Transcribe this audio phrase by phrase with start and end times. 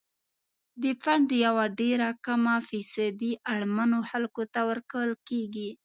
[0.81, 5.69] د فنډ یوه ډیره کمه فیصدي اړمنو خلکو ته ورکول کیږي.